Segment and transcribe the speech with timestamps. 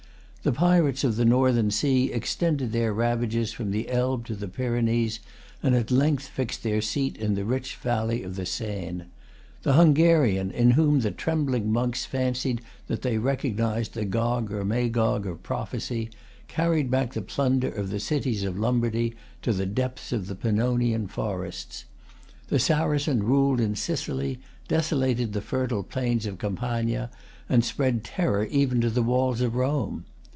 [0.43, 5.19] The pirates of the Northern Sea extended their ravages from the Elbe to the Pyrenees,
[5.61, 9.03] and at length fixed their seat in the rich valley of the Seine.
[9.61, 15.27] The Hungarian, in whom the trembling monks fancied that they recognised the Gog or Magog
[15.27, 16.09] of prophecy,
[16.47, 19.13] carried back the plunder of the cities of Lombardy
[19.43, 21.85] to the depths of the Pannonian forests.
[22.47, 27.11] The Saracen ruled in Sicily, desolated the fertile plains of Campania,
[27.47, 30.05] and spread terror even to the walls of Rome.